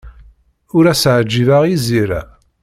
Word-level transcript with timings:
Ur 0.77 0.85
as-ɛjibeɣ 0.91 1.63
i 1.73 1.75
Zira. 1.85 2.21